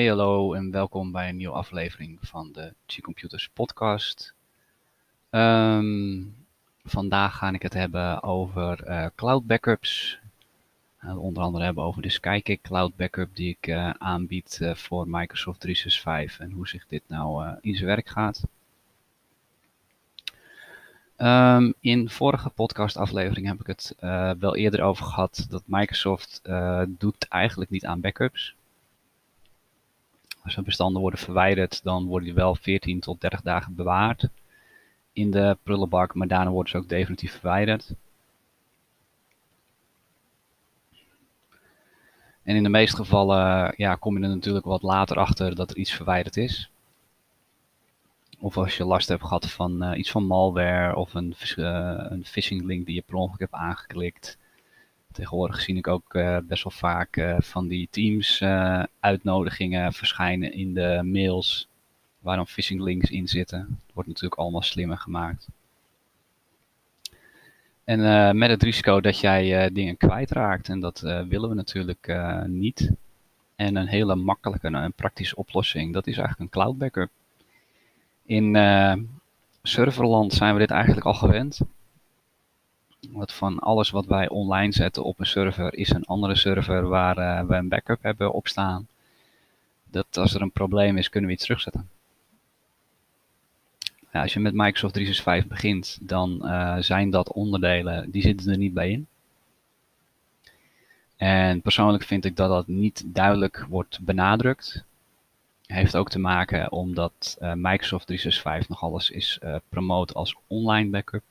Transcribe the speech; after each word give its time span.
Hey 0.00 0.08
hallo 0.08 0.54
en 0.54 0.70
welkom 0.70 1.12
bij 1.12 1.28
een 1.28 1.36
nieuwe 1.36 1.54
aflevering 1.54 2.18
van 2.20 2.52
de 2.52 2.74
G-Computers 2.86 3.48
podcast. 3.48 4.34
Ehm, 5.30 6.22
vandaag 6.84 7.36
ga 7.36 7.52
ik 7.52 7.62
het 7.62 7.74
hebben 7.74 8.22
over 8.22 8.88
uh, 8.88 9.06
cloud 9.14 9.46
backups. 9.46 10.18
Uh, 11.04 11.22
onder 11.22 11.42
andere 11.42 11.64
hebben 11.64 11.84
over 11.84 12.02
de 12.02 12.08
Skykick 12.08 12.62
cloud 12.62 12.96
backup 12.96 13.36
die 13.36 13.56
ik 13.60 13.66
uh, 13.66 13.90
aanbied 13.90 14.60
voor 14.74 15.08
Microsoft 15.08 15.60
365 15.60 16.40
en 16.40 16.50
hoe 16.50 16.68
zich 16.68 16.86
dit 16.86 17.02
nou 17.06 17.56
in 17.60 17.74
zijn 17.74 17.86
werk 17.86 18.08
gaat. 18.08 18.46
Um, 21.16 21.74
in 21.80 22.10
vorige 22.10 22.50
podcastaflevering 22.50 23.46
heb 23.46 23.60
ik 23.60 23.66
het 23.66 23.94
wel 24.38 24.56
eerder 24.56 24.82
over 24.82 25.04
gehad 25.04 25.46
dat 25.48 25.62
Microsoft 25.66 26.42
doet 26.88 27.28
eigenlijk 27.28 27.70
niet 27.70 27.86
aan 27.86 28.00
backups 28.00 28.54
als 30.44 30.56
er 30.56 30.62
bestanden 30.62 31.00
worden 31.00 31.20
verwijderd, 31.20 31.82
dan 31.82 32.06
worden 32.06 32.24
die 32.28 32.34
wel 32.36 32.54
14 32.54 33.00
tot 33.00 33.20
30 33.20 33.42
dagen 33.42 33.74
bewaard 33.74 34.28
in 35.12 35.30
de 35.30 35.58
prullenbak, 35.62 36.14
maar 36.14 36.28
daarna 36.28 36.50
worden 36.50 36.70
ze 36.70 36.76
ook 36.76 36.88
definitief 36.88 37.32
verwijderd. 37.32 37.94
En 42.42 42.56
in 42.56 42.62
de 42.62 42.68
meeste 42.68 42.96
gevallen 42.96 43.74
ja, 43.76 43.94
kom 43.94 44.18
je 44.18 44.22
er 44.22 44.28
natuurlijk 44.28 44.64
wat 44.64 44.82
later 44.82 45.16
achter 45.16 45.54
dat 45.54 45.70
er 45.70 45.76
iets 45.76 45.92
verwijderd 45.92 46.36
is. 46.36 46.70
Of 48.38 48.56
als 48.56 48.76
je 48.76 48.84
last 48.84 49.08
hebt 49.08 49.22
gehad 49.22 49.50
van 49.50 49.84
uh, 49.84 49.98
iets 49.98 50.10
van 50.10 50.26
malware 50.26 50.96
of 50.96 51.14
een, 51.14 51.34
uh, 51.56 52.06
een 52.08 52.24
phishing 52.24 52.64
link 52.64 52.86
die 52.86 52.94
je 52.94 53.02
per 53.06 53.14
ongeluk 53.14 53.40
hebt 53.40 53.52
aangeklikt. 53.52 54.38
Tegenwoordig 55.12 55.60
zie 55.60 55.76
ik 55.76 55.86
ook 55.86 56.14
uh, 56.14 56.38
best 56.42 56.62
wel 56.62 56.72
vaak 56.72 57.16
uh, 57.16 57.36
van 57.40 57.68
die 57.68 57.88
teams 57.90 58.40
uh, 58.40 58.82
uitnodigingen 59.00 59.92
verschijnen 59.92 60.52
in 60.52 60.74
de 60.74 61.00
mails 61.04 61.68
waar 62.18 62.36
dan 62.36 62.46
phishing 62.46 62.80
links 62.80 63.10
in 63.10 63.28
zitten. 63.28 63.58
Het 63.58 63.94
wordt 63.94 64.08
natuurlijk 64.08 64.40
allemaal 64.40 64.62
slimmer 64.62 64.98
gemaakt. 64.98 65.48
En 67.84 68.38
met 68.38 68.50
het 68.50 68.62
risico 68.62 69.00
dat 69.00 69.18
jij 69.20 69.72
dingen 69.72 69.96
kwijtraakt 69.96 70.68
en 70.68 70.80
dat 70.80 71.00
willen 71.00 71.48
we 71.48 71.54
natuurlijk 71.54 72.20
niet. 72.46 72.90
En 73.56 73.76
een 73.76 73.86
hele 73.86 74.14
makkelijke 74.14 74.68
en 74.68 74.92
praktische 74.92 75.36
oplossing, 75.36 75.92
dat 75.92 76.06
is 76.06 76.16
eigenlijk 76.16 76.40
een 76.40 76.60
cloud 76.60 76.78
backup. 76.78 77.10
In 78.24 78.54
serverland 79.62 80.32
zijn 80.32 80.52
we 80.52 80.60
dit 80.60 80.70
eigenlijk 80.70 81.06
al 81.06 81.14
gewend. 81.14 81.60
Want 83.08 83.32
van 83.32 83.58
alles 83.58 83.90
wat 83.90 84.06
wij 84.06 84.28
online 84.28 84.72
zetten 84.72 85.04
op 85.04 85.20
een 85.20 85.26
server 85.26 85.74
is 85.74 85.90
een 85.90 86.04
andere 86.04 86.34
server 86.34 86.88
waar 86.88 87.18
uh, 87.18 87.48
we 87.48 87.54
een 87.54 87.68
backup 87.68 88.02
hebben 88.02 88.32
op 88.32 88.48
staan. 88.48 88.88
Dat 89.90 90.16
als 90.16 90.34
er 90.34 90.42
een 90.42 90.50
probleem 90.50 90.96
is, 90.96 91.08
kunnen 91.08 91.28
we 91.28 91.34
iets 91.34 91.44
terugzetten. 91.44 91.88
Ja, 94.12 94.22
als 94.22 94.32
je 94.32 94.40
met 94.40 94.54
Microsoft 94.54 94.94
365 94.94 95.46
begint, 95.48 95.98
dan 96.00 96.40
uh, 96.42 96.76
zijn 96.78 97.10
dat 97.10 97.32
onderdelen, 97.32 98.10
die 98.10 98.22
zitten 98.22 98.50
er 98.50 98.58
niet 98.58 98.74
bij 98.74 98.90
in. 98.90 99.06
En 101.16 101.60
persoonlijk 101.60 102.04
vind 102.04 102.24
ik 102.24 102.36
dat 102.36 102.48
dat 102.48 102.66
niet 102.66 103.02
duidelijk 103.06 103.66
wordt 103.68 104.00
benadrukt. 104.00 104.84
Heeft 105.66 105.96
ook 105.96 106.10
te 106.10 106.18
maken 106.18 106.72
omdat 106.72 107.38
uh, 107.40 107.52
Microsoft 107.52 108.06
365 108.06 108.68
nog 108.68 108.82
alles 108.82 109.10
is 109.10 109.38
promoot 109.68 110.14
als 110.14 110.36
online 110.46 110.90
backup. 110.90 111.22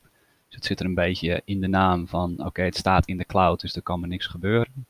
Dus 0.49 0.57
het 0.57 0.65
zit 0.65 0.79
er 0.79 0.85
een 0.85 0.93
beetje 0.93 1.41
in 1.45 1.61
de 1.61 1.67
naam 1.67 2.07
van, 2.07 2.45
oké, 2.45 2.61
het 2.61 2.77
staat 2.77 3.07
in 3.07 3.17
de 3.17 3.25
cloud, 3.25 3.61
dus 3.61 3.75
er 3.75 3.81
kan 3.81 3.99
maar 3.99 4.09
niks 4.09 4.25
gebeuren. 4.25 4.85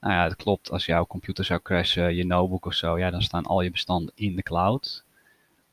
Nou 0.00 0.14
ja, 0.14 0.24
het 0.24 0.36
klopt, 0.36 0.70
als 0.70 0.86
jouw 0.86 1.06
computer 1.06 1.44
zou 1.44 1.60
crashen, 1.62 2.14
je 2.14 2.26
notebook 2.26 2.66
of 2.66 2.74
zo, 2.74 2.98
ja, 2.98 3.10
dan 3.10 3.22
staan 3.22 3.46
al 3.46 3.60
je 3.60 3.70
bestanden 3.70 4.12
in 4.14 4.36
de 4.36 4.42
cloud. 4.42 5.04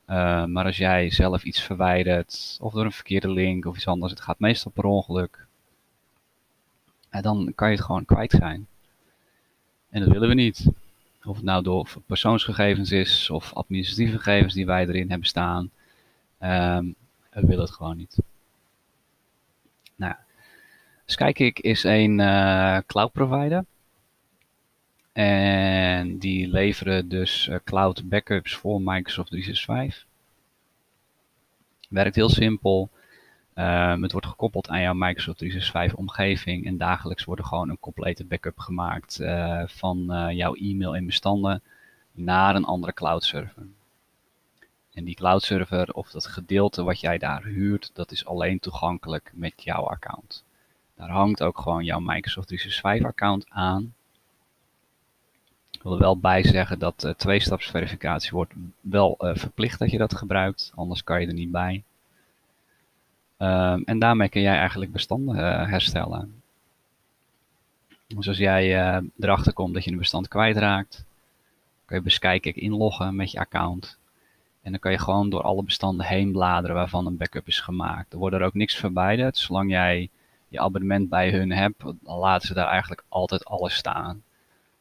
Uh, 0.08 0.44
maar 0.44 0.64
als 0.64 0.76
jij 0.76 1.10
zelf 1.10 1.44
iets 1.44 1.62
verwijdert, 1.62 2.58
of 2.60 2.72
door 2.72 2.84
een 2.84 2.92
verkeerde 2.92 3.30
link 3.30 3.64
of 3.64 3.76
iets 3.76 3.86
anders, 3.86 4.12
het 4.12 4.20
gaat 4.20 4.38
meestal 4.38 4.70
per 4.70 4.84
ongeluk, 4.84 5.46
dan 7.10 7.52
kan 7.54 7.70
je 7.70 7.76
het 7.76 7.84
gewoon 7.84 8.04
kwijt 8.04 8.30
zijn. 8.30 8.66
En 9.90 10.00
dat 10.00 10.08
willen 10.08 10.28
we 10.28 10.34
niet. 10.34 10.70
Of 11.24 11.36
het 11.36 11.44
nou 11.44 11.62
door 11.62 11.88
persoonsgegevens 12.06 12.90
is, 12.90 13.30
of 13.30 13.52
administratieve 13.52 14.16
gegevens 14.16 14.54
die 14.54 14.66
wij 14.66 14.86
erin 14.86 15.08
hebben 15.10 15.28
staan. 15.28 15.70
Um, 16.40 16.94
we 17.30 17.46
willen 17.46 17.64
het 17.64 17.70
gewoon 17.70 17.96
niet. 17.96 18.16
Skykick 21.04 21.58
is 21.58 21.84
een 21.84 22.18
uh, 22.18 22.78
cloud 22.86 23.12
provider. 23.12 23.64
En 25.12 26.18
die 26.18 26.48
leveren 26.48 27.08
dus 27.08 27.46
uh, 27.48 27.56
cloud 27.64 28.08
backups 28.08 28.54
voor 28.54 28.80
Microsoft 28.80 29.30
365. 29.30 30.06
Werkt 31.88 32.14
heel 32.14 32.28
simpel. 32.28 32.90
Um, 33.54 34.02
het 34.02 34.12
wordt 34.12 34.26
gekoppeld 34.26 34.68
aan 34.68 34.80
jouw 34.80 34.94
Microsoft 34.94 35.38
365 35.38 35.98
omgeving 35.98 36.66
en 36.66 36.76
dagelijks 36.76 37.24
wordt 37.24 37.40
er 37.40 37.46
gewoon 37.46 37.68
een 37.68 37.80
complete 37.80 38.24
backup 38.24 38.58
gemaakt 38.58 39.20
uh, 39.20 39.62
van 39.66 40.30
jouw 40.34 40.54
e-mail 40.54 40.96
en 40.96 41.06
bestanden 41.06 41.62
naar 42.12 42.54
een 42.54 42.64
andere 42.64 42.92
cloud 42.92 43.24
server. 43.24 43.66
En 44.94 45.04
die 45.04 45.14
cloud 45.14 45.42
server 45.42 45.92
of 45.92 46.10
dat 46.10 46.26
gedeelte 46.26 46.82
wat 46.82 47.00
jij 47.00 47.18
daar 47.18 47.44
huurt, 47.44 47.90
dat 47.92 48.10
is 48.10 48.26
alleen 48.26 48.58
toegankelijk 48.58 49.30
met 49.34 49.62
jouw 49.62 49.88
account. 49.88 50.44
Daar 51.02 51.10
hangt 51.10 51.42
ook 51.42 51.58
gewoon 51.58 51.84
jouw 51.84 51.98
Microsoft 51.98 52.46
365 52.48 53.06
account 53.06 53.46
aan. 53.48 53.94
Ik 55.70 55.82
wil 55.82 55.92
er 55.92 55.98
wel 55.98 56.18
bij 56.18 56.44
zeggen 56.44 56.78
dat 56.78 57.04
uh, 57.04 57.12
twee-stapsverificatie 57.12 58.30
wordt 58.30 58.52
wel 58.80 59.16
uh, 59.20 59.34
verplicht 59.34 59.78
dat 59.78 59.90
je 59.90 59.98
dat 59.98 60.16
gebruikt, 60.16 60.72
anders 60.74 61.04
kan 61.04 61.20
je 61.20 61.26
er 61.26 61.32
niet 61.32 61.50
bij. 61.50 61.82
Um, 63.38 63.82
en 63.84 63.98
daarmee 63.98 64.28
kun 64.28 64.40
jij 64.40 64.56
eigenlijk 64.56 64.92
bestanden 64.92 65.36
uh, 65.36 65.68
herstellen. 65.68 66.42
Dus 68.06 68.28
als 68.28 68.38
jij 68.38 69.00
erachter 69.18 69.52
komt 69.52 69.74
dat 69.74 69.84
je 69.84 69.90
een 69.90 69.98
bestand 69.98 70.28
kwijtraakt, 70.28 71.04
kun 71.84 72.00
je 72.04 72.10
Skykick 72.10 72.56
inloggen 72.56 73.16
met 73.16 73.30
je 73.30 73.38
account. 73.38 73.98
En 74.62 74.70
dan 74.70 74.80
kan 74.80 74.92
je 74.92 74.98
gewoon 74.98 75.30
door 75.30 75.42
alle 75.42 75.62
bestanden 75.62 76.06
heen 76.06 76.32
bladeren 76.32 76.76
waarvan 76.76 77.06
een 77.06 77.16
backup 77.16 77.46
is 77.46 77.60
gemaakt. 77.60 78.12
Er 78.12 78.18
wordt 78.18 78.36
er 78.36 78.42
ook 78.42 78.54
niks 78.54 78.76
verwijderd. 78.76 79.36
Zolang 79.36 79.70
jij 79.70 80.10
je 80.52 80.60
abonnement 80.60 81.08
bij 81.08 81.30
hun 81.30 81.52
hebt, 81.52 81.82
dan 81.82 82.18
laten 82.18 82.46
ze 82.46 82.54
daar 82.54 82.68
eigenlijk 82.68 83.04
altijd 83.08 83.44
alles 83.44 83.74
staan. 83.74 84.22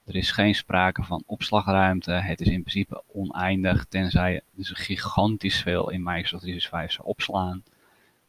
Er 0.06 0.16
is 0.16 0.32
geen 0.32 0.56
sprake 0.56 1.04
van 1.04 1.24
opslagruimte. 1.26 2.12
Het 2.12 2.42
is 2.42 2.48
in 2.48 2.62
principe 2.62 3.04
oneindig, 3.08 3.86
tenzij 3.86 4.36
er 4.36 4.42
dus 4.52 4.70
gigantisch 4.70 5.62
veel 5.62 5.90
in 5.90 6.04
Microsoft 6.04 6.42
365 6.42 6.92
zou 6.92 7.08
opslaan. 7.08 7.64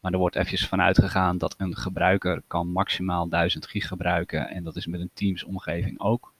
Maar 0.00 0.12
er 0.12 0.18
wordt 0.18 0.36
eventjes 0.36 0.66
vanuit 0.66 0.98
gegaan 0.98 1.38
dat 1.38 1.54
een 1.58 1.76
gebruiker 1.76 2.42
kan 2.46 2.68
maximaal 2.68 3.28
1000 3.28 3.66
gig 3.66 3.88
gebruiken. 3.88 4.48
En 4.48 4.64
dat 4.64 4.76
is 4.76 4.86
met 4.86 5.00
een 5.00 5.10
Teams 5.14 5.44
omgeving 5.44 6.00
ook. 6.00 6.32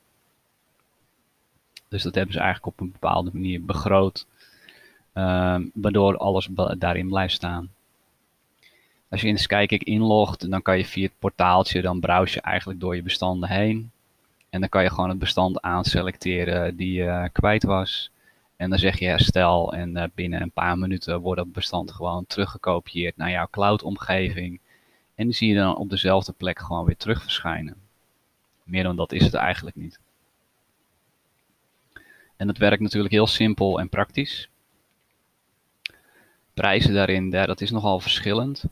Dus 1.88 2.02
dat 2.02 2.14
hebben 2.14 2.32
ze 2.32 2.40
eigenlijk 2.40 2.72
op 2.72 2.80
een 2.80 2.92
bepaalde 2.92 3.30
manier 3.32 3.64
begroot. 3.64 4.26
Um, 5.14 5.70
waardoor 5.74 6.16
alles 6.16 6.48
daarin 6.78 7.08
blijft 7.08 7.34
staan. 7.34 7.70
Als 9.12 9.20
je 9.20 9.28
in 9.28 9.38
Skykick 9.38 9.82
inlogt, 9.82 10.50
dan 10.50 10.62
kan 10.62 10.78
je 10.78 10.84
via 10.84 11.02
het 11.02 11.18
portaaltje, 11.18 11.82
dan 11.82 12.00
browse 12.00 12.34
je 12.34 12.40
eigenlijk 12.40 12.80
door 12.80 12.96
je 12.96 13.02
bestanden 13.02 13.48
heen. 13.48 13.90
En 14.50 14.60
dan 14.60 14.68
kan 14.68 14.82
je 14.82 14.90
gewoon 14.90 15.08
het 15.08 15.18
bestand 15.18 15.60
aanselecteren 15.60 16.76
die 16.76 16.92
je 16.92 17.28
kwijt 17.32 17.62
was. 17.62 18.10
En 18.56 18.70
dan 18.70 18.78
zeg 18.78 18.98
je 18.98 19.06
herstel 19.06 19.72
en 19.72 19.96
uh, 19.96 20.04
binnen 20.14 20.42
een 20.42 20.50
paar 20.50 20.78
minuten 20.78 21.20
wordt 21.20 21.40
dat 21.40 21.52
bestand 21.52 21.92
gewoon 21.92 22.26
teruggekopieerd 22.26 23.16
naar 23.16 23.30
jouw 23.30 23.46
cloud 23.50 23.82
omgeving. 23.82 24.60
En 25.14 25.26
die 25.26 25.34
zie 25.34 25.48
je 25.48 25.54
dan 25.54 25.76
op 25.76 25.90
dezelfde 25.90 26.32
plek 26.32 26.58
gewoon 26.58 26.84
weer 26.84 26.96
terug 26.96 27.22
verschijnen. 27.22 27.76
Meer 28.64 28.82
dan 28.82 28.96
dat 28.96 29.12
is 29.12 29.24
het 29.24 29.34
eigenlijk 29.34 29.76
niet. 29.76 30.00
En 32.36 32.46
dat 32.46 32.58
werkt 32.58 32.82
natuurlijk 32.82 33.12
heel 33.12 33.26
simpel 33.26 33.80
en 33.80 33.88
praktisch 33.88 34.48
prijzen 36.54 36.94
daarin, 36.94 37.30
dat 37.30 37.60
is 37.60 37.70
nogal 37.70 38.00
verschillend. 38.00 38.64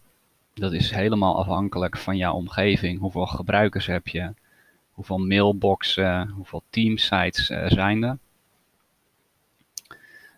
Dat 0.55 0.73
is 0.73 0.91
helemaal 0.91 1.39
afhankelijk 1.39 1.97
van 1.97 2.17
jouw 2.17 2.35
omgeving. 2.35 2.99
Hoeveel 2.99 3.27
gebruikers 3.27 3.87
heb 3.87 4.09
je? 4.09 4.35
Hoeveel 4.91 5.19
mailboxen, 5.19 6.29
hoeveel 6.29 6.63
teamsites 6.71 7.51
uh, 7.51 7.67
zijn 7.67 8.03
er? 8.03 8.19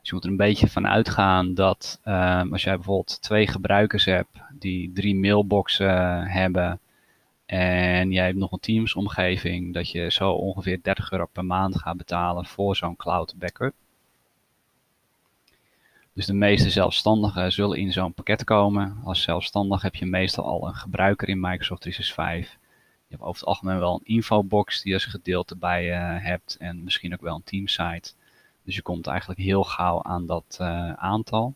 Dus 0.00 0.11
je 0.11 0.14
moet 0.14 0.25
er 0.25 0.31
een 0.31 0.37
beetje 0.37 0.69
van 0.69 0.87
uitgaan 0.87 1.55
dat 1.55 2.00
uh, 2.05 2.43
als 2.50 2.62
jij 2.62 2.75
bijvoorbeeld 2.75 3.23
twee 3.23 3.47
gebruikers 3.47 4.05
hebt 4.05 4.38
die 4.59 4.93
drie 4.93 5.17
mailboxen 5.17 6.26
hebben 6.26 6.81
en 7.47 8.11
jij 8.11 8.25
hebt 8.25 8.38
nog 8.38 8.53
een 8.53 8.61
Teams 8.61 8.94
omgeving, 8.94 9.75
dat 9.75 9.91
je 9.91 10.11
zo 10.11 10.31
ongeveer 10.31 10.79
30 10.82 11.11
euro 11.11 11.26
per 11.32 11.44
maand 11.44 11.79
gaat 11.79 11.97
betalen 11.97 12.47
voor 12.47 12.76
zo'n 12.76 12.97
cloud 12.97 13.35
backup. 13.37 13.75
Dus 16.12 16.26
de 16.26 16.32
meeste 16.32 16.70
zelfstandigen 16.70 17.53
zullen 17.53 17.79
in 17.79 17.93
zo'n 17.93 18.14
pakket 18.14 18.44
komen. 18.44 19.00
Als 19.05 19.23
zelfstandig 19.23 19.82
heb 19.82 19.94
je 19.94 20.06
meestal 20.06 20.44
al 20.44 20.67
een 20.67 20.75
gebruiker 20.75 21.29
in 21.29 21.41
Microsoft 21.41 21.81
365. 21.81 22.61
Je 23.09 23.19
hebt 23.19 23.23
over 23.23 23.41
het 23.41 23.49
algemeen 23.49 23.79
wel 23.79 23.94
een 23.94 24.14
infobox 24.14 24.82
die 24.82 24.88
je 24.88 24.94
als 24.94 25.05
gedeelte 25.05 25.56
bij 25.56 25.87
hebt 26.20 26.56
en 26.56 26.85
misschien 26.85 27.12
ook 27.12 27.20
wel 27.20 27.35
een 27.35 27.44
teamsite. 27.44 28.12
Dus 28.64 28.75
je 28.75 28.82
komt 28.82 29.06
eigenlijk 29.06 29.41
heel 29.41 29.64
gauw 29.64 30.03
aan 30.03 30.26
dat 30.26 30.56
aantal. 30.97 31.55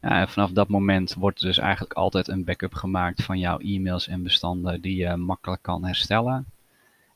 Ja, 0.00 0.20
en 0.20 0.28
vanaf 0.28 0.50
dat 0.50 0.68
moment 0.68 1.14
wordt 1.14 1.40
er 1.40 1.46
dus 1.46 1.58
eigenlijk 1.58 1.92
altijd 1.92 2.28
een 2.28 2.44
backup 2.44 2.74
gemaakt 2.74 3.22
van 3.22 3.38
jouw 3.38 3.58
e-mails 3.58 4.08
en 4.08 4.22
bestanden 4.22 4.80
die 4.80 4.96
je 4.96 5.16
makkelijk 5.16 5.62
kan 5.62 5.84
herstellen. 5.84 6.46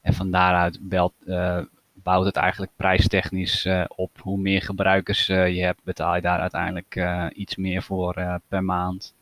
En 0.00 0.14
van 0.14 0.30
daaruit 0.30 0.88
belt, 0.88 1.12
uh, 1.26 1.60
bouwt 2.04 2.24
het 2.24 2.36
eigenlijk 2.36 2.72
prijstechnisch 2.76 3.64
uh, 3.64 3.84
op. 3.88 4.10
Hoe 4.20 4.38
meer 4.38 4.62
gebruikers 4.62 5.28
uh, 5.28 5.54
je 5.54 5.62
hebt, 5.62 5.80
betaal 5.84 6.14
je 6.14 6.20
daar 6.20 6.40
uiteindelijk 6.40 7.00
iets 7.34 7.56
meer 7.56 7.82
voor 7.82 8.40
per 8.48 8.64
maand. 8.64 9.14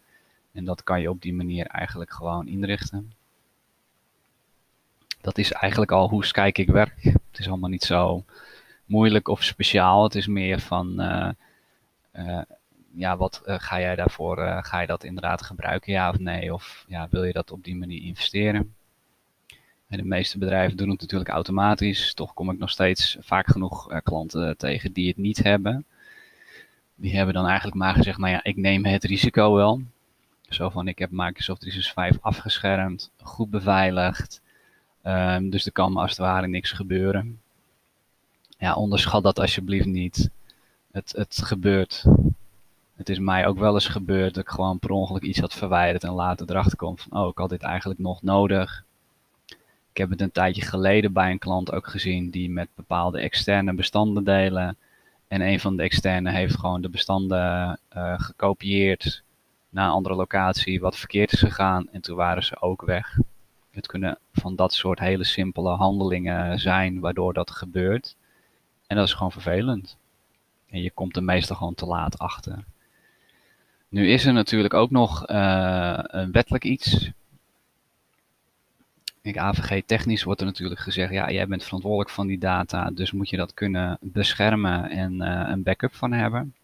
En 0.52 0.64
dat 0.64 0.82
kan 0.82 1.00
je 1.00 1.10
op 1.10 1.22
die 1.22 1.34
manier 1.34 1.66
eigenlijk 1.66 2.12
gewoon 2.12 2.48
inrichten. 2.48 3.12
Dat 5.20 5.38
is 5.38 5.52
eigenlijk 5.52 5.92
al 5.92 6.08
hoe 6.08 6.24
Skykick 6.24 6.70
werkt. 6.70 7.02
Het 7.04 7.38
is 7.38 7.48
allemaal 7.48 7.70
niet 7.70 7.84
zo 7.84 8.24
moeilijk 8.84 9.28
of 9.28 9.42
speciaal. 9.42 10.02
Het 10.02 10.14
is 10.14 10.26
meer 10.26 10.60
van 10.60 10.94
ja, 12.94 13.16
wat 13.16 13.42
ga 13.44 13.80
jij 13.80 13.94
daarvoor, 13.94 14.62
ga 14.62 14.80
je 14.80 14.86
dat 14.86 15.04
inderdaad 15.04 15.42
gebruiken, 15.42 15.92
ja 15.92 16.08
of 16.08 16.18
nee? 16.18 16.54
Of 16.54 16.84
ja, 16.88 17.06
wil 17.10 17.24
je 17.24 17.32
dat 17.32 17.50
op 17.50 17.64
die 17.64 17.76
manier 17.76 18.02
investeren? 18.02 18.74
En 19.92 19.98
de 19.98 20.04
meeste 20.04 20.38
bedrijven 20.38 20.76
doen 20.76 20.90
het 20.90 21.00
natuurlijk 21.00 21.30
automatisch. 21.30 22.14
Toch 22.14 22.34
kom 22.34 22.50
ik 22.50 22.58
nog 22.58 22.70
steeds 22.70 23.16
vaak 23.20 23.46
genoeg 23.46 23.92
uh, 23.92 23.98
klanten 24.02 24.56
tegen 24.56 24.92
die 24.92 25.08
het 25.08 25.16
niet 25.16 25.42
hebben. 25.42 25.84
Die 26.94 27.16
hebben 27.16 27.34
dan 27.34 27.46
eigenlijk 27.46 27.76
maar 27.76 27.94
gezegd, 27.94 28.18
nou 28.18 28.32
ja, 28.32 28.44
ik 28.44 28.56
neem 28.56 28.84
het 28.84 29.04
risico 29.04 29.54
wel. 29.54 29.82
Zo 30.48 30.68
van, 30.68 30.88
ik 30.88 30.98
heb 30.98 31.10
Microsoft 31.10 31.60
365 31.60 32.22
afgeschermd, 32.22 33.10
goed 33.22 33.50
beveiligd. 33.50 34.40
Um, 35.04 35.50
dus 35.50 35.66
er 35.66 35.72
kan 35.72 35.96
als 35.96 36.10
het 36.10 36.18
ware 36.18 36.46
niks 36.46 36.70
gebeuren. 36.70 37.40
Ja, 38.58 38.74
onderschat 38.74 39.22
dat 39.22 39.38
alsjeblieft 39.38 39.86
niet. 39.86 40.30
Het, 40.92 41.12
het 41.16 41.40
gebeurt. 41.44 42.04
Het 42.96 43.08
is 43.08 43.18
mij 43.18 43.46
ook 43.46 43.58
wel 43.58 43.74
eens 43.74 43.88
gebeurd 43.88 44.34
dat 44.34 44.44
ik 44.44 44.50
gewoon 44.50 44.78
per 44.78 44.90
ongeluk 44.90 45.22
iets 45.22 45.40
had 45.40 45.54
verwijderd 45.54 46.04
en 46.04 46.12
later 46.12 46.50
erachter 46.50 46.76
kom 46.76 46.98
van, 46.98 47.20
oh, 47.20 47.28
ik 47.28 47.38
had 47.38 47.50
dit 47.50 47.62
eigenlijk 47.62 48.00
nog 48.00 48.22
nodig. 48.22 48.84
Ik 49.92 49.98
heb 49.98 50.10
het 50.10 50.20
een 50.20 50.32
tijdje 50.32 50.62
geleden 50.62 51.12
bij 51.12 51.30
een 51.30 51.38
klant 51.38 51.72
ook 51.72 51.86
gezien 51.86 52.30
die 52.30 52.50
met 52.50 52.68
bepaalde 52.74 53.20
externe 53.20 53.74
bestanden 53.74 54.24
delen. 54.24 54.76
En 55.28 55.40
een 55.40 55.60
van 55.60 55.76
de 55.76 55.82
externe 55.82 56.30
heeft 56.30 56.56
gewoon 56.56 56.80
de 56.80 56.88
bestanden 56.88 57.78
uh, 57.96 58.20
gekopieerd 58.20 59.22
naar 59.68 59.86
een 59.86 59.92
andere 59.92 60.14
locatie, 60.14 60.80
wat 60.80 60.96
verkeerd 60.96 61.32
is 61.32 61.38
gegaan 61.38 61.88
en 61.90 62.00
toen 62.00 62.16
waren 62.16 62.44
ze 62.44 62.60
ook 62.60 62.82
weg. 62.82 63.18
Het 63.70 63.86
kunnen 63.86 64.18
van 64.32 64.56
dat 64.56 64.74
soort 64.74 64.98
hele 64.98 65.24
simpele 65.24 65.70
handelingen 65.70 66.58
zijn 66.58 67.00
waardoor 67.00 67.32
dat 67.32 67.50
gebeurt. 67.50 68.16
En 68.86 68.96
dat 68.96 69.06
is 69.06 69.14
gewoon 69.14 69.32
vervelend. 69.32 69.96
En 70.66 70.82
je 70.82 70.90
komt 70.90 71.16
er 71.16 71.24
meestal 71.24 71.56
gewoon 71.56 71.74
te 71.74 71.86
laat 71.86 72.18
achter. 72.18 72.64
Nu 73.88 74.08
is 74.08 74.26
er 74.26 74.32
natuurlijk 74.32 74.74
ook 74.74 74.90
nog 74.90 75.30
uh, 75.30 75.98
een 76.02 76.32
wettelijk 76.32 76.64
iets. 76.64 77.10
Ik 79.22 79.38
AVG 79.38 79.82
technisch 79.86 80.22
wordt 80.22 80.40
er 80.40 80.46
natuurlijk 80.46 80.80
gezegd, 80.80 81.12
ja, 81.12 81.30
jij 81.30 81.46
bent 81.46 81.64
verantwoordelijk 81.64 82.10
van 82.10 82.26
die 82.26 82.38
data, 82.38 82.90
dus 82.90 83.12
moet 83.12 83.28
je 83.28 83.36
dat 83.36 83.54
kunnen 83.54 83.98
beschermen 84.00 84.90
en 84.90 85.12
uh, 85.12 85.44
een 85.48 85.62
backup 85.62 85.94
van 85.94 86.12
hebben. 86.12 86.54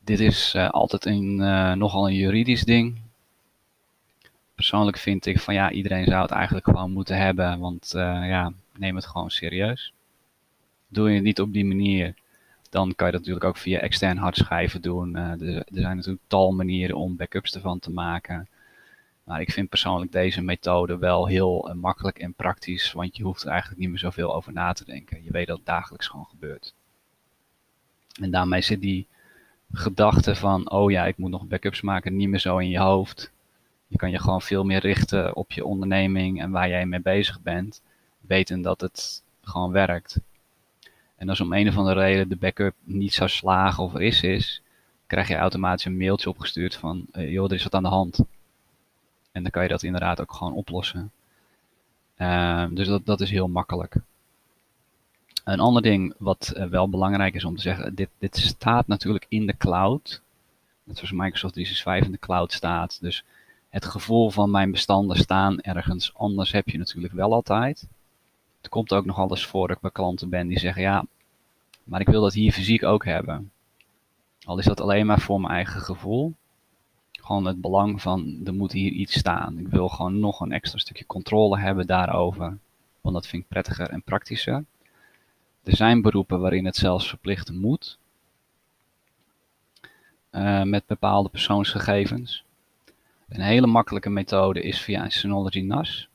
Dit 0.00 0.20
is 0.20 0.54
uh, 0.54 0.70
altijd 0.70 1.04
een, 1.04 1.36
nogal 1.78 2.08
een 2.08 2.14
juridisch 2.14 2.64
ding. 2.64 3.00
Persoonlijk 4.54 4.98
vind 4.98 5.26
ik 5.26 5.40
van 5.40 5.54
ja, 5.54 5.70
iedereen 5.70 6.04
zou 6.04 6.22
het 6.22 6.30
eigenlijk 6.30 6.64
gewoon 6.64 6.92
moeten 6.92 7.16
hebben, 7.16 7.58
want 7.58 7.90
ja, 7.94 8.52
neem 8.76 8.96
het 8.96 9.06
gewoon 9.06 9.30
serieus. 9.30 9.92
Doe 10.88 11.08
je 11.08 11.14
het 11.14 11.24
niet 11.24 11.40
op 11.40 11.52
die 11.52 11.64
manier, 11.64 12.14
dan 12.70 12.94
kan 12.94 13.06
je 13.06 13.12
dat 13.12 13.20
natuurlijk 13.20 13.46
ook 13.46 13.56
via 13.56 13.78
extern 13.78 14.16
hardschijven 14.16 14.82
doen. 14.82 15.16
Er, 15.16 15.56
er, 15.56 15.64
zijn 15.68 15.96
natuurlijk 15.96 16.24
tal 16.26 16.52
manieren 16.52 16.96
om 16.96 17.16
backups 17.16 17.54
ervan 17.54 17.78
te 17.78 17.90
maken. 17.90 18.48
Maar 19.24 19.40
ik 19.40 19.52
vind 19.52 19.68
persoonlijk 19.68 20.12
deze 20.12 20.42
methode 20.42 20.98
wel 20.98 21.26
heel 21.26 21.68
uh, 21.68 21.74
makkelijk 21.74 22.18
en 22.18 22.34
praktisch, 22.34 22.92
want 22.92 23.16
je 23.16 23.22
hoeft 23.22 23.42
er 23.42 23.48
eigenlijk 23.48 23.80
niet 23.80 23.88
meer 23.88 23.98
zoveel 23.98 24.34
over 24.34 24.52
na 24.52 24.72
te 24.72 24.84
denken. 24.84 25.24
Je 25.24 25.30
weet 25.30 25.46
dat 25.46 25.56
het 25.56 25.66
dagelijks 25.66 26.06
gewoon 26.06 26.26
gebeurt. 26.26 26.74
En 28.20 28.30
daarmee 28.30 28.60
zit 28.60 28.80
die 28.80 29.06
gedachte 29.72 30.34
van, 30.34 30.70
oh 30.70 30.90
ja, 30.90 31.06
ik 31.06 31.16
moet 31.16 31.30
nog 31.30 31.46
backups 31.46 31.80
maken, 31.80 32.16
niet 32.16 32.28
meer 32.28 32.40
zo 32.40 32.58
in 32.58 32.68
je 32.68 32.78
hoofd. 32.78 33.32
Je 33.86 33.96
kan 33.96 34.10
je 34.10 34.18
gewoon 34.18 34.42
veel 34.42 34.64
meer 34.64 34.80
richten 34.80 35.36
op 35.36 35.52
je 35.52 35.64
onderneming 35.64 36.40
en 36.40 36.50
waar 36.50 36.68
jij 36.68 36.86
mee 36.86 37.00
bezig 37.00 37.42
bent, 37.42 37.82
weten 38.20 38.62
dat 38.62 38.80
het 38.80 39.22
gewoon 39.42 39.70
werkt. 39.70 40.20
En 41.16 41.28
als 41.28 41.40
om 41.40 41.52
een 41.52 41.68
of 41.68 41.76
andere 41.76 42.00
reden 42.00 42.28
de 42.28 42.36
backup 42.36 42.74
niet 42.82 43.14
zou 43.14 43.28
slagen 43.28 43.84
of 43.84 43.94
er 43.94 44.02
is, 44.02 44.22
is 44.22 44.62
krijg 45.06 45.28
je 45.28 45.36
automatisch 45.36 45.84
een 45.84 45.96
mailtje 45.96 46.28
opgestuurd 46.28 46.76
van, 46.76 47.06
uh, 47.12 47.32
joh, 47.32 47.44
er 47.44 47.54
is 47.54 47.62
wat 47.62 47.74
aan 47.74 47.82
de 47.82 47.88
hand. 47.88 48.24
En 49.34 49.42
dan 49.42 49.50
kan 49.50 49.62
je 49.62 49.68
dat 49.68 49.82
inderdaad 49.82 50.20
ook 50.20 50.32
gewoon 50.32 50.52
oplossen. 50.52 51.10
Uh, 52.18 52.66
dus 52.70 52.86
dat, 52.86 53.06
dat 53.06 53.20
is 53.20 53.30
heel 53.30 53.48
makkelijk. 53.48 53.96
Een 55.44 55.60
ander 55.60 55.82
ding 55.82 56.14
wat 56.18 56.52
uh, 56.56 56.64
wel 56.64 56.88
belangrijk 56.88 57.34
is 57.34 57.44
om 57.44 57.56
te 57.56 57.62
zeggen, 57.62 57.94
dit, 57.94 58.08
dit 58.18 58.36
staat 58.36 58.86
natuurlijk 58.86 59.26
in 59.28 59.46
de 59.46 59.56
cloud. 59.56 60.22
Net 60.84 60.96
zoals 60.96 61.12
Microsoft 61.12 61.52
365 61.52 62.06
in 62.06 62.12
de 62.12 62.26
cloud 62.26 62.52
staat. 62.52 62.98
Dus 63.00 63.24
het 63.68 63.84
gevoel 63.84 64.30
van 64.30 64.50
mijn 64.50 64.70
bestanden 64.70 65.16
staan 65.16 65.60
ergens 65.60 66.14
anders 66.14 66.52
heb 66.52 66.68
je 66.68 66.78
natuurlijk 66.78 67.14
wel 67.14 67.32
altijd. 67.32 67.86
Het 68.60 68.68
komt 68.68 68.92
ook 68.92 69.04
nog 69.04 69.18
alles 69.18 69.46
voor 69.46 69.66
dat 69.66 69.76
ik 69.76 69.82
bij 69.82 69.90
klanten 69.90 70.28
ben 70.28 70.48
die 70.48 70.58
zeggen, 70.58 70.82
ja, 70.82 71.06
maar 71.84 72.00
ik 72.00 72.08
wil 72.08 72.22
dat 72.22 72.32
hier 72.32 72.52
fysiek 72.52 72.82
ook 72.82 73.04
hebben. 73.04 73.50
Al 74.44 74.58
is 74.58 74.64
dat 74.64 74.80
alleen 74.80 75.06
maar 75.06 75.20
voor 75.20 75.40
mijn 75.40 75.54
eigen 75.54 75.80
gevoel. 75.80 76.34
Gewoon 77.24 77.44
het 77.44 77.60
belang 77.60 78.02
van, 78.02 78.40
er 78.44 78.54
moet 78.54 78.72
hier 78.72 78.90
iets 78.90 79.18
staan. 79.18 79.58
Ik 79.58 79.68
wil 79.68 79.88
gewoon 79.88 80.20
nog 80.20 80.40
een 80.40 80.52
extra 80.52 80.78
stukje 80.78 81.06
controle 81.06 81.58
hebben 81.58 81.86
daarover. 81.86 82.58
Want 83.00 83.14
dat 83.14 83.26
vind 83.26 83.42
ik 83.42 83.48
prettiger 83.48 83.90
en 83.90 84.02
praktischer. 84.02 84.64
Er 85.62 85.76
zijn 85.76 86.02
beroepen 86.02 86.40
waarin 86.40 86.64
het 86.64 86.76
zelfs 86.76 87.08
verplicht 87.08 87.52
moet. 87.52 87.98
Uh, 90.30 90.62
met 90.62 90.86
bepaalde 90.86 91.28
persoonsgegevens. 91.28 92.44
Een 93.28 93.40
hele 93.40 93.66
makkelijke 93.66 94.10
methode 94.10 94.62
is 94.62 94.80
via 94.80 95.04
een 95.04 95.12
Synology 95.12 95.60
NAS. 95.60 96.08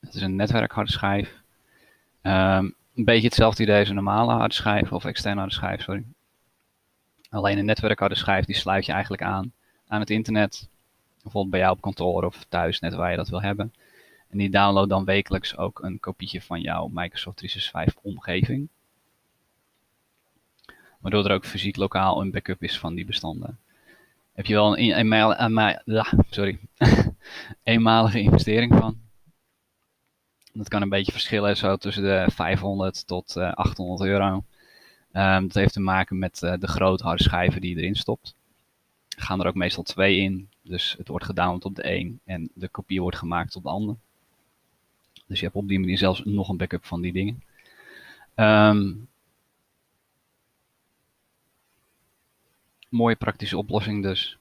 Dat 0.00 0.14
is 0.14 0.22
een 0.22 0.36
netwerkhardeschijf. 0.36 1.42
Um, 2.22 2.74
een 2.94 3.04
beetje 3.04 3.26
hetzelfde 3.26 3.62
idee 3.62 3.78
als 3.78 3.88
een 3.88 3.94
normale 3.94 4.32
harde 4.32 4.54
schijf 4.54 4.92
of 4.92 5.04
externe 5.04 5.40
harde 5.40 5.54
schijf, 5.54 5.82
sorry. 5.82 6.04
Alleen 7.30 7.58
een 7.58 7.64
netwerkharde 7.64 8.14
schijf 8.14 8.44
die 8.44 8.56
sluit 8.56 8.86
je 8.86 8.92
eigenlijk 8.92 9.22
aan 9.22 9.52
aan 9.92 10.00
het 10.00 10.10
internet. 10.10 10.68
Bijvoorbeeld 11.22 11.50
bij 11.50 11.60
jou 11.60 11.72
op 11.72 11.80
kantoor 11.80 12.24
of 12.24 12.44
thuis, 12.48 12.80
net 12.80 12.94
waar 12.94 13.10
je 13.10 13.16
dat 13.16 13.28
wil 13.28 13.42
hebben. 13.42 13.72
En 14.28 14.38
die 14.38 14.50
download 14.50 14.88
dan 14.88 15.04
wekelijks 15.04 15.56
ook 15.56 15.82
een 15.82 16.00
kopietje 16.00 16.42
van 16.42 16.60
jouw 16.60 16.86
Microsoft 16.86 17.36
365 17.36 18.02
omgeving. 18.02 18.68
Waardoor 21.00 21.24
er 21.24 21.34
ook 21.34 21.44
fysiek 21.44 21.76
lokaal 21.76 22.20
een 22.20 22.30
backup 22.30 22.62
is 22.62 22.78
van 22.78 22.94
die 22.94 23.04
bestanden. 23.04 23.58
Heb 24.32 24.46
je 24.46 24.54
wel 24.54 24.78
een, 24.78 24.94
sorry, 26.30 26.58
eenmalige 27.62 28.20
investering 28.20 28.74
van. 28.74 29.00
Dat 30.52 30.68
kan 30.68 30.82
een 30.82 30.88
beetje 30.88 31.12
verschillen, 31.12 31.56
zo 31.56 31.76
tussen 31.76 32.02
de 32.02 32.26
500 32.30 33.06
tot 33.06 33.36
uh, 33.36 33.48
eh, 33.48 33.52
800 33.52 34.10
euro. 34.10 34.44
Um, 35.12 35.42
dat 35.42 35.54
heeft 35.54 35.72
te 35.72 35.80
maken 35.80 36.18
met 36.18 36.42
uh, 36.42 36.52
de 36.58 36.66
grote 36.66 37.04
harde 37.04 37.22
schijven 37.22 37.60
die 37.60 37.74
je 37.74 37.80
erin 37.80 37.94
stopt. 37.94 38.34
Gaan 39.16 39.40
er 39.40 39.46
ook 39.46 39.54
meestal 39.54 39.82
twee 39.82 40.16
in, 40.16 40.48
dus 40.62 40.94
het 40.98 41.08
wordt 41.08 41.24
gedownload 41.24 41.64
op 41.64 41.74
de 41.74 41.94
een 41.94 42.20
en 42.24 42.50
de 42.54 42.68
kopie 42.68 43.00
wordt 43.00 43.16
gemaakt 43.16 43.56
op 43.56 43.62
de 43.62 43.68
ander. 43.68 43.96
Dus 45.26 45.38
je 45.38 45.44
hebt 45.44 45.56
op 45.56 45.68
die 45.68 45.80
manier 45.80 45.98
zelfs 45.98 46.22
nog 46.24 46.48
een 46.48 46.56
backup 46.56 46.84
van 46.84 47.00
die 47.00 47.12
dingen. 47.12 47.42
Um, 48.36 49.08
mooie 52.88 53.16
praktische 53.16 53.58
oplossing 53.58 54.02
dus. 54.02 54.38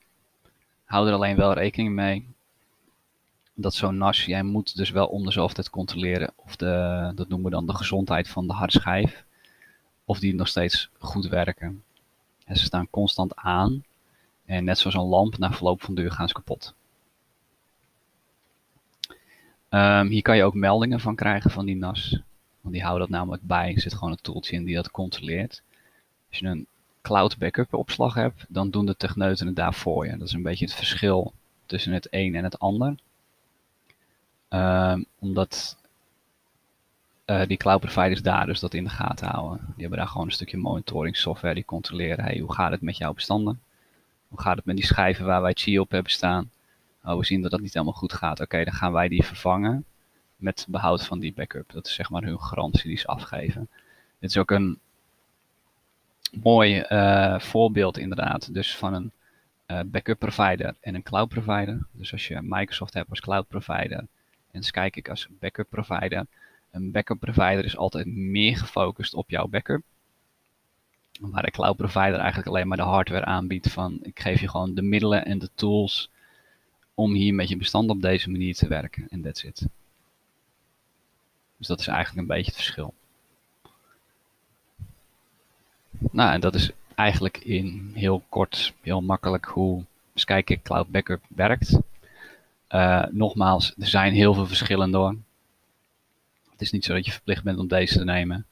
Hou 0.86 1.08
er 1.08 1.14
alleen 1.14 1.36
wel 1.36 1.54
rekening 1.54 1.94
mee 1.94 2.28
dat 3.54 3.74
zo'n 3.74 3.98
NAS, 3.98 4.26
jij 4.26 4.44
moet 4.44 4.76
dus 4.76 4.90
wel 4.90 5.08
om 5.08 5.24
tijd 5.30 5.70
controleren 5.70 6.34
of 6.36 6.56
de, 6.56 7.12
dat 7.16 7.28
noemen 7.28 7.50
we 7.50 7.56
dan 7.56 7.66
de 7.66 7.76
gezondheid 7.76 8.30
van 8.30 8.48
de 8.48 8.54
schijf, 8.72 9.26
of 10.06 10.20
die 10.20 10.36
nog 10.36 10.48
steeds 10.48 10.90
goed 11.00 11.28
werken. 11.28 11.84
En 12.46 12.58
ze 12.58 12.64
staan 12.64 12.90
constant 12.90 13.36
aan 13.36 13.84
en 14.52 14.64
net 14.64 14.80
zoals 14.80 14.96
een 14.96 15.02
lamp, 15.02 15.38
na 15.38 15.52
verloop 15.52 15.82
van 15.82 15.96
de 15.96 16.02
uur 16.02 16.12
gaan 16.12 16.28
ze 16.28 16.34
kapot. 16.34 16.74
Um, 19.70 20.08
hier 20.08 20.22
kan 20.22 20.38
je 20.38 20.44
ook 20.44 20.54
meldingen 20.54 21.00
van 21.00 21.16
krijgen 21.16 21.52
van 21.52 21.66
die 21.66 21.76
NAS. 21.76 22.22
Want 22.62 22.74
die 22.74 22.84
houden 22.84 23.08
dat 23.08 23.18
namelijk 23.18 23.44
bij. 23.44 23.74
Er 23.74 23.82
zit 23.82 23.94
gewoon 23.94 24.12
een 24.12 24.22
tooltje 24.22 24.56
in 24.56 24.64
die 24.64 24.76
dat 24.76 24.92
controleert. 24.92 25.62
Als 26.30 26.40
je 26.40 26.46
een 26.48 26.68
cloud 27.02 27.38
backup 27.38 27.74
opslag 27.74 28.14
hebt, 28.14 28.46
dan 28.48 28.70
doen 28.70 28.86
de 28.86 28.98
techneuten 28.98 29.48
het 29.48 29.56
daar 29.56 29.74
voor 29.74 30.06
je. 30.06 30.18
Dat 30.18 30.28
is 30.28 30.34
een 30.34 30.44
beetje 30.44 30.66
het 30.66 30.74
verschil 30.74 31.34
tussen 31.66 31.94
het 31.94 32.08
een 32.10 32.36
en 32.36 32.44
het 32.44 32.60
ander. 32.60 32.96
Um, 34.50 35.06
omdat 35.20 35.78
uh, 37.26 37.46
die 37.48 37.58
cloud 37.58 37.80
providers 37.80 38.22
daar 38.22 38.46
dus 38.46 38.60
dat 38.60 38.74
in 38.74 38.84
de 38.84 38.90
gaten 38.90 39.28
houden. 39.28 39.58
Die 39.66 39.82
hebben 39.82 39.98
daar 39.98 40.08
gewoon 40.08 40.28
een 40.28 40.34
stukje 40.34 40.58
monitoring 40.58 41.18
software 41.18 41.54
die 41.54 41.66
controleren. 41.66 42.24
Hey, 42.24 42.40
hoe 42.40 42.54
gaat 42.54 42.72
het 42.72 42.82
met 42.82 42.98
jouw 42.98 43.14
bestanden? 43.14 43.62
Hoe 44.32 44.42
gaat 44.42 44.56
het 44.56 44.66
met 44.66 44.76
die 44.76 44.86
schijven 44.86 45.26
waar 45.26 45.42
wij 45.42 45.54
Chi 45.54 45.80
op 45.80 45.92
hebben 45.92 46.12
staan? 46.12 46.52
Oh, 47.04 47.18
we 47.18 47.26
zien 47.26 47.42
dat 47.42 47.52
dat 47.52 47.60
niet 47.60 47.74
helemaal 47.74 47.94
goed 47.94 48.14
gaat. 48.14 48.40
Oké, 48.40 48.64
dan 48.64 48.74
gaan 48.74 48.92
wij 48.92 49.08
die 49.08 49.26
vervangen 49.26 49.86
met 50.36 50.66
behoud 50.70 51.06
van 51.06 51.20
die 51.20 51.34
backup. 51.34 51.72
Dat 51.72 51.86
is 51.86 51.94
zeg 51.94 52.10
maar 52.10 52.24
hun 52.24 52.42
garantie 52.42 52.88
die 52.88 52.98
ze 52.98 53.08
afgeven. 53.08 53.70
Dit 54.20 54.30
is 54.30 54.38
ook 54.38 54.52
een 54.52 54.80
mooi 56.42 56.86
uh, 56.90 57.40
voorbeeld 57.40 57.98
inderdaad. 57.98 58.54
Dus 58.54 58.76
van 58.76 58.94
een 58.94 59.12
uh, 59.68 59.80
backup 59.86 60.20
provider 60.20 60.76
en 60.80 60.96
een 60.96 61.04
cloud 61.04 61.30
provider. 61.30 61.86
Dus 61.92 62.12
als 62.12 62.28
je 62.28 62.42
Microsoft 62.42 62.94
hebt 62.94 63.10
als 63.10 63.20
cloud 63.20 63.48
provider 63.48 64.08
en 64.52 64.64
Skykick 64.64 65.10
als 65.10 65.28
backup 65.40 65.70
provider. 65.70 66.26
Een 66.72 66.92
backup 66.92 67.20
provider 67.20 67.66
is 67.66 67.78
altijd 67.78 68.06
meer 68.06 68.58
gefocust 68.58 69.14
op 69.14 69.30
jouw 69.30 69.48
backup. 69.48 69.82
Waar 71.22 71.44
de 71.44 71.52
cloud 71.52 71.78
provider 71.78 72.16
eigenlijk 72.16 72.48
alleen 72.48 72.68
maar 72.68 72.78
de 72.78 72.84
hardware 72.84 73.26
aanbiedt 73.26 73.72
van 73.72 74.00
ik 74.02 74.20
geef 74.20 74.40
je 74.40 74.50
gewoon 74.50 74.74
de 74.74 74.82
middelen 74.82 75.26
en 75.26 75.40
de 75.40 75.50
tools 75.56 76.10
om 76.94 77.14
hier 77.14 77.34
met 77.34 77.50
je 77.50 77.58
bestand 77.58 77.90
op 77.90 78.02
deze 78.02 78.30
manier 78.30 78.56
te 78.56 78.68
werken. 78.68 79.08
En 79.10 79.22
that's 79.22 79.44
it. 79.44 79.68
Dus 81.58 81.68
dat 81.68 81.80
is 81.80 81.88
eigenlijk 81.88 82.20
een 82.20 82.36
beetje 82.36 82.52
het 82.52 82.62
verschil. 82.62 82.94
Nou, 86.12 86.34
en 86.34 86.40
dat 86.40 86.56
is 86.56 86.72
eigenlijk 86.96 87.38
in 87.38 87.92
heel 87.94 88.24
kort, 88.30 88.74
heel 88.82 89.02
makkelijk 89.02 89.46
hoe 89.46 89.84
Skykick 90.14 90.64
Cloud 90.64 90.88
Backup 90.88 91.24
werkt. 91.28 91.80
Uh, 92.70 93.06
nogmaals, 93.12 93.74
er 93.78 93.88
zijn 93.88 94.14
heel 94.14 94.34
veel 94.34 94.48
verschillen 94.48 94.92
door. 94.92 95.16
Het 96.52 96.62
is 96.62 96.72
niet 96.72 96.86
zo 96.86 96.94
dat 96.94 97.06
je 97.06 97.12
verplicht 97.12 97.44
bent 97.44 97.60
om 97.60 97.68
deze 97.68 97.98
te 97.98 98.04
nemen. 98.04 98.46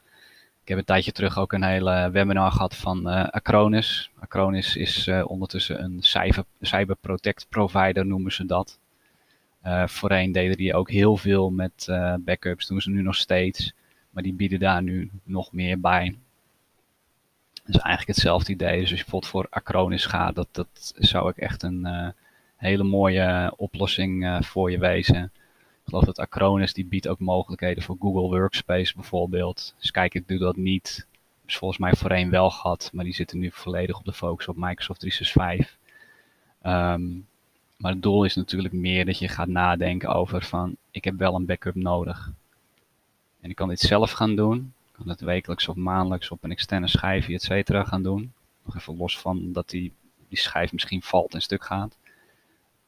Ik 0.69 0.75
heb 0.75 0.83
een 0.83 0.93
tijdje 0.93 1.11
terug 1.11 1.37
ook 1.39 1.53
een 1.53 1.63
hele 1.63 2.09
webinar 2.11 2.51
gehad 2.51 2.75
van 2.75 3.07
uh, 3.07 3.27
Acronis. 3.27 4.11
Acronis 4.19 4.75
is 4.75 5.07
uh, 5.07 5.29
ondertussen 5.29 5.83
een 5.83 5.97
cyber, 6.01 6.43
cyber 6.61 6.95
protect 6.95 7.45
provider, 7.49 8.05
noemen 8.05 8.31
ze 8.31 8.45
dat. 8.45 8.79
voorheen 9.85 10.31
deden 10.31 10.57
die 10.57 10.73
ook 10.73 10.89
heel 10.89 11.17
veel 11.17 11.49
met 11.49 11.87
backups, 12.19 12.67
doen 12.67 12.81
ze 12.81 12.89
nu 12.89 13.01
nog 13.01 13.15
steeds. 13.15 13.73
Maar 14.09 14.23
die 14.23 14.33
bieden 14.33 14.59
daar 14.59 14.83
nu 14.83 15.09
nog 15.23 15.51
meer 15.51 15.79
bij. 15.79 16.17
Dat 17.53 17.75
is 17.75 17.81
eigenlijk 17.81 18.07
hetzelfde 18.07 18.51
idee. 18.51 18.79
Dus 18.79 18.89
als 18.89 18.99
je 18.99 19.05
bijvoorbeeld 19.05 19.31
voor 19.31 19.47
Acronis 19.49 20.05
gaat, 20.05 20.35
dat, 20.35 20.47
dat 20.51 20.93
zou 20.95 21.29
ik 21.29 21.37
echt 21.37 21.63
een 21.63 22.13
hele 22.55 22.83
mooie 22.83 23.53
oplossing 23.55 24.39
voor 24.45 24.71
je 24.71 24.79
wezen. 24.79 25.31
Ik 25.89 25.95
geloof 25.95 26.15
dat 26.15 26.25
Acronis 26.25 26.73
die 26.73 26.85
biedt 26.85 27.07
ook 27.07 27.19
mogelijkheden 27.19 27.83
voor 27.83 27.95
Google 27.99 28.37
Workspace 28.37 28.93
bijvoorbeeld. 28.95 29.75
Dus 29.79 29.91
kijk, 29.91 30.13
ik 30.13 30.27
doe 30.27 30.37
dat 30.37 30.55
niet. 30.55 31.07
Dus 31.45 31.57
volgens 31.57 31.79
mij 31.79 31.93
voorheen 31.93 32.29
wel 32.29 32.49
gehad, 32.49 32.89
maar 32.93 33.03
die 33.03 33.13
zitten 33.13 33.39
nu 33.39 33.51
volledig 33.51 33.97
op 33.97 34.05
de 34.05 34.13
focus 34.13 34.47
op 34.47 34.55
Microsoft 34.55 34.99
365. 34.99 35.77
Um, 36.63 37.27
maar 37.77 37.91
het 37.91 38.01
doel 38.01 38.23
is 38.23 38.35
natuurlijk 38.35 38.73
meer 38.73 39.05
dat 39.05 39.19
je 39.19 39.27
gaat 39.27 39.47
nadenken 39.47 40.09
over 40.09 40.43
van, 40.43 40.75
ik 40.91 41.03
heb 41.03 41.17
wel 41.17 41.35
een 41.35 41.45
backup 41.45 41.75
nodig. 41.75 42.31
En 43.41 43.49
ik 43.49 43.55
kan 43.55 43.69
dit 43.69 43.79
zelf 43.79 44.11
gaan 44.11 44.35
doen 44.35 44.73
kan 44.99 45.09
het 45.09 45.21
wekelijks 45.21 45.67
of 45.67 45.75
maandelijks 45.75 46.31
op 46.31 46.43
een 46.43 46.51
externe 46.51 46.87
schijfje, 46.87 47.33
et 47.33 47.41
cetera, 47.41 47.83
gaan 47.83 48.03
doen. 48.03 48.33
Nog 48.65 48.75
even 48.75 48.97
los 48.97 49.19
van 49.19 49.51
dat 49.51 49.69
die, 49.69 49.93
die 50.27 50.37
schijf 50.37 50.71
misschien 50.71 51.01
valt 51.01 51.33
en 51.33 51.41
stuk 51.41 51.65
gaat. 51.65 51.97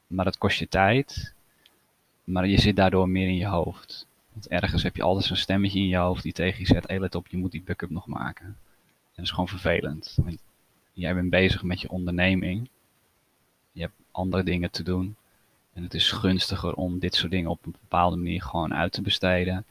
Maar 0.06 0.24
dat 0.24 0.38
kost 0.38 0.58
je 0.58 0.68
tijd. 0.68 1.34
Maar 2.24 2.46
je 2.46 2.60
zit 2.60 2.76
daardoor 2.76 3.08
meer 3.08 3.28
in 3.28 3.36
je 3.36 3.46
hoofd. 3.46 4.06
Want 4.32 4.48
ergens 4.48 4.82
heb 4.82 4.96
je 4.96 5.02
altijd 5.02 5.24
zo'n 5.24 5.36
stemmetje 5.36 5.78
in 5.78 5.88
je 5.88 5.96
hoofd 5.96 6.22
die 6.22 6.32
tegen 6.32 6.60
je 6.60 6.66
zegt, 6.66 6.88
hé 6.88 6.98
let 6.98 7.14
op, 7.14 7.26
je 7.26 7.36
moet 7.36 7.50
die 7.50 7.62
backup 7.62 7.90
nog 7.90 8.06
maken. 8.06 8.46
En 8.46 8.56
dat 9.14 9.24
is 9.24 9.30
gewoon 9.30 9.48
vervelend. 9.48 10.18
Want 10.22 10.38
jij 10.92 11.14
bent 11.14 11.30
bezig 11.30 11.62
met 11.62 11.80
je 11.80 11.90
onderneming. 11.90 12.68
Je 13.72 13.80
hebt 13.80 13.94
andere 14.10 14.42
dingen 14.42 14.70
te 14.70 14.82
doen. 14.82 15.16
En 15.72 15.82
het 15.82 15.94
is 15.94 16.10
gunstiger 16.10 16.74
om 16.74 16.98
dit 16.98 17.14
soort 17.14 17.30
dingen 17.30 17.50
op 17.50 17.66
een 17.66 17.74
bepaalde 17.80 18.16
manier 18.16 18.42
gewoon 18.42 18.74
uit 18.74 18.92
te 18.92 19.02
besteden. 19.02 19.64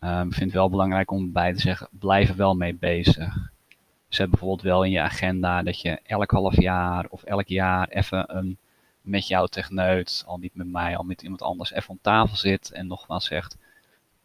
Um, 0.00 0.26
ik 0.26 0.34
vind 0.34 0.44
het 0.44 0.52
wel 0.52 0.70
belangrijk 0.70 1.10
om 1.10 1.32
bij 1.32 1.52
te 1.52 1.60
zeggen, 1.60 1.88
blijf 1.90 2.28
er 2.28 2.36
wel 2.36 2.54
mee 2.54 2.74
bezig. 2.74 3.52
Zet 4.08 4.30
bijvoorbeeld 4.30 4.62
wel 4.62 4.84
in 4.84 4.90
je 4.90 5.00
agenda 5.00 5.62
dat 5.62 5.80
je 5.80 6.00
elk 6.02 6.30
half 6.30 6.60
jaar 6.60 7.06
of 7.08 7.22
elk 7.22 7.46
jaar 7.46 7.88
even 7.88 8.36
een, 8.36 8.58
met 9.04 9.26
jouw 9.26 9.46
techneut, 9.46 10.24
al 10.26 10.38
niet 10.38 10.54
met 10.54 10.66
mij, 10.66 10.96
al 10.96 11.04
met 11.04 11.22
iemand 11.22 11.42
anders, 11.42 11.72
even 11.72 11.90
om 11.90 11.98
tafel 12.02 12.36
zit 12.36 12.70
en 12.70 12.86
nogmaals 12.86 13.24
zegt, 13.24 13.56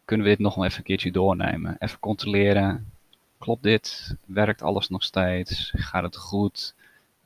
kunnen 0.04 0.26
we 0.26 0.32
dit 0.32 0.42
nog 0.42 0.64
even 0.64 0.78
een 0.78 0.84
keertje 0.84 1.12
doornemen? 1.12 1.76
Even 1.78 1.98
controleren, 1.98 2.92
klopt 3.38 3.62
dit? 3.62 4.16
Werkt 4.26 4.62
alles 4.62 4.88
nog 4.88 5.02
steeds? 5.02 5.72
Gaat 5.74 6.02
het 6.02 6.16
goed? 6.16 6.74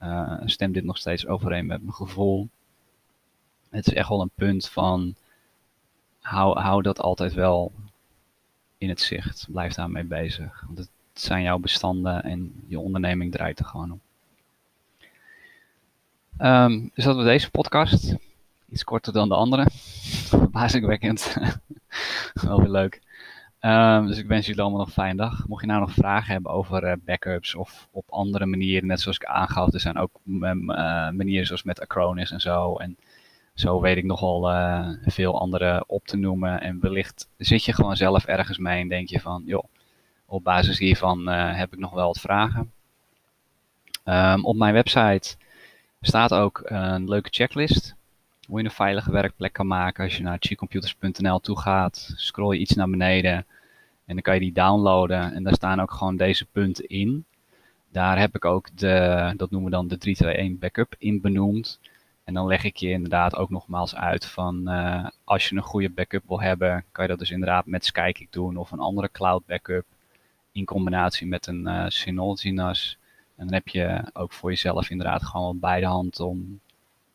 Uh, 0.02 0.40
stemt 0.44 0.74
dit 0.74 0.84
nog 0.84 0.98
steeds 0.98 1.26
overeen 1.26 1.66
met 1.66 1.82
mijn 1.82 1.94
gevoel? 1.94 2.48
Het 3.70 3.86
is 3.86 3.92
echt 3.92 4.08
wel 4.08 4.20
een 4.20 4.30
punt 4.34 4.68
van, 4.68 5.14
hou, 6.20 6.60
hou 6.60 6.82
dat 6.82 7.00
altijd 7.00 7.32
wel 7.32 7.72
in 8.78 8.88
het 8.88 9.00
zicht. 9.00 9.46
Blijf 9.50 9.74
daarmee 9.74 10.04
bezig. 10.04 10.64
Want 10.66 10.78
het 10.78 10.90
zijn 11.12 11.42
jouw 11.42 11.58
bestanden 11.58 12.22
en 12.22 12.64
je 12.66 12.78
onderneming 12.78 13.32
draait 13.32 13.58
er 13.58 13.64
gewoon 13.64 13.90
om. 13.90 14.00
Dus 16.36 17.04
dat 17.04 17.16
was 17.16 17.24
deze 17.24 17.50
podcast. 17.50 18.16
Iets 18.68 18.84
korter 18.84 19.12
dan 19.12 19.28
de 19.28 19.34
andere. 19.34 19.66
Verbazingwekkend. 20.28 21.36
Wel 22.42 22.60
weer 22.60 22.70
leuk. 22.70 23.02
Um, 23.60 24.06
dus 24.06 24.18
ik 24.18 24.26
wens 24.26 24.46
jullie 24.46 24.60
allemaal 24.60 24.78
nog 24.78 24.86
een 24.86 24.92
fijne 24.92 25.16
dag. 25.16 25.46
Mocht 25.48 25.60
je 25.60 25.66
nou 25.66 25.80
nog 25.80 25.92
vragen 25.92 26.32
hebben 26.32 26.52
over 26.52 26.84
uh, 26.84 26.92
backups 27.04 27.54
of 27.54 27.88
op 27.90 28.04
andere 28.08 28.46
manieren, 28.46 28.88
net 28.88 29.00
zoals 29.00 29.16
ik 29.16 29.24
aangaf, 29.24 29.72
er 29.72 29.80
zijn 29.80 29.98
ook 29.98 30.10
uh, 30.26 30.52
manieren 31.10 31.46
zoals 31.46 31.62
met 31.62 31.80
Acronis 31.80 32.30
en 32.30 32.40
zo. 32.40 32.76
En 32.76 32.96
zo 33.54 33.80
weet 33.80 33.96
ik 33.96 34.04
nogal 34.04 34.52
uh, 34.52 34.88
veel 35.04 35.40
andere 35.40 35.84
op 35.86 36.06
te 36.06 36.16
noemen. 36.16 36.60
En 36.60 36.80
wellicht 36.80 37.28
zit 37.36 37.64
je 37.64 37.72
gewoon 37.72 37.96
zelf 37.96 38.24
ergens 38.24 38.58
mee 38.58 38.80
en 38.80 38.88
denk 38.88 39.08
je 39.08 39.20
van, 39.20 39.42
joh, 39.46 39.64
op 40.26 40.44
basis 40.44 40.78
hiervan 40.78 41.26
heb 41.28 41.72
ik 41.72 41.78
nog 41.78 41.92
wel 41.92 42.06
wat 42.06 42.20
vragen. 42.20 42.72
Um, 44.04 44.44
op 44.44 44.56
mijn 44.56 44.74
website 44.74 45.36
staat 46.06 46.32
ook 46.32 46.62
een 46.64 47.08
leuke 47.08 47.28
checklist. 47.32 47.94
Hoe 48.46 48.58
je 48.58 48.64
een 48.64 48.70
veilige 48.70 49.12
werkplek 49.12 49.52
kan 49.52 49.66
maken. 49.66 50.04
Als 50.04 50.16
je 50.16 50.22
naar 50.22 50.36
chicomputers.nl 50.40 51.40
toe 51.40 51.58
gaat, 51.58 52.12
scroll 52.16 52.54
je 52.54 52.60
iets 52.60 52.74
naar 52.74 52.90
beneden 52.90 53.46
en 54.06 54.14
dan 54.14 54.20
kan 54.22 54.34
je 54.34 54.40
die 54.40 54.52
downloaden. 54.52 55.34
En 55.34 55.42
daar 55.42 55.54
staan 55.54 55.80
ook 55.80 55.92
gewoon 55.92 56.16
deze 56.16 56.44
punten 56.44 56.88
in. 56.88 57.24
Daar 57.90 58.18
heb 58.18 58.34
ik 58.34 58.44
ook 58.44 58.76
de, 58.76 59.32
dat 59.36 59.50
noemen 59.50 59.70
we 59.70 59.76
dan 59.76 59.88
de 59.88 59.98
321 59.98 60.60
backup 60.60 60.94
in 60.98 61.20
benoemd. 61.20 61.80
En 62.24 62.34
dan 62.34 62.46
leg 62.46 62.64
ik 62.64 62.76
je 62.76 62.90
inderdaad 62.90 63.36
ook 63.36 63.50
nogmaals 63.50 63.94
uit 63.94 64.26
van 64.26 64.62
uh, 64.64 65.06
als 65.24 65.48
je 65.48 65.56
een 65.56 65.62
goede 65.62 65.90
backup 65.90 66.22
wil 66.26 66.40
hebben, 66.40 66.84
kan 66.92 67.04
je 67.04 67.10
dat 67.10 67.18
dus 67.18 67.30
inderdaad 67.30 67.66
met 67.66 67.84
Skykick 67.84 68.32
doen 68.32 68.56
of 68.56 68.70
een 68.70 68.78
andere 68.78 69.10
cloud 69.12 69.46
backup 69.46 69.84
in 70.52 70.64
combinatie 70.64 71.26
met 71.26 71.46
een 71.46 71.66
uh, 71.66 71.84
Synology 71.88 72.50
NAS. 72.50 72.98
En 73.36 73.44
dan 73.44 73.54
heb 73.54 73.68
je 73.68 74.10
ook 74.12 74.32
voor 74.32 74.50
jezelf 74.50 74.90
inderdaad 74.90 75.24
gewoon 75.24 75.58
bij 75.58 75.80
de 75.80 75.86
hand 75.86 76.20
om 76.20 76.60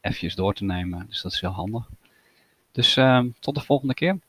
eventjes 0.02 0.36
door 0.36 0.54
te 0.54 0.64
nemen. 0.64 1.06
Dus 1.08 1.22
dat 1.22 1.32
is 1.32 1.42
heel 1.42 1.50
handig. 1.50 1.90
Dus 2.72 2.96
uh, 2.98 3.24
tot 3.40 3.56
de 3.56 3.62
volgende 3.62 3.94
keer. 3.94 4.20